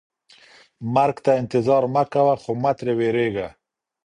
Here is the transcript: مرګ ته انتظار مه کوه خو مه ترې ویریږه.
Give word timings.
مرګ 0.95 1.15
ته 1.25 1.31
انتظار 1.41 1.83
مه 1.93 2.03
کوه 2.13 2.35
خو 2.41 2.51
مه 2.63 2.71
ترې 2.77 2.93
ویریږه. 2.99 3.47